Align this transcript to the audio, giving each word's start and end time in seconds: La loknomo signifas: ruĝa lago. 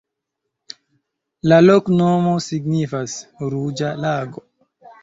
La 1.51 1.59
loknomo 1.67 2.35
signifas: 2.49 3.21
ruĝa 3.55 3.95
lago. 4.09 4.49